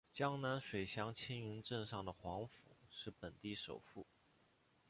[0.11, 2.53] 江南水乡青云镇上的黄府
[2.89, 4.07] 是本地首富。